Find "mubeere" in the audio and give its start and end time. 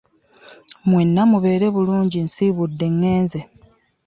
1.29-1.67